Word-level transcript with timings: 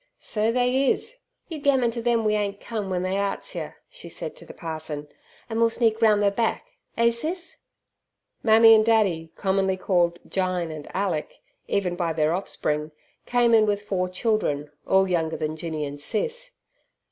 "So 0.17 0.51
they 0.51 0.89
is. 0.89 1.17
You 1.47 1.59
gammon 1.59 1.91
ter 1.91 2.01
them 2.01 2.25
we 2.25 2.33
ain't 2.33 2.59
cum, 2.59 2.85
w'en 2.85 3.03
they 3.03 3.19
arsts 3.19 3.53
yer," 3.53 3.75
she 3.87 4.09
said 4.09 4.35
to 4.37 4.47
the 4.47 4.51
parson, 4.55 5.07
"an' 5.47 5.59
we'll 5.59 5.69
sneak 5.69 6.01
roun' 6.01 6.21
ther 6.21 6.31
back. 6.31 6.65
Eh, 6.97 7.11
Sis?" 7.11 7.59
Mammy 8.41 8.73
and 8.73 8.83
Daddy 8.83 9.31
commonly 9.35 9.77
called 9.77 10.17
"Jyne" 10.27 10.71
and 10.71 10.87
"Alick" 10.95 11.35
even 11.67 11.95
by 11.95 12.13
their 12.13 12.33
offspring 12.33 12.91
came 13.27 13.53
in 13.53 13.67
with 13.67 13.83
four 13.83 14.09
children, 14.09 14.71
all 14.87 15.07
younger 15.07 15.37
than 15.37 15.55
Jinny 15.55 15.85
and 15.85 16.01
Sis. 16.01 16.53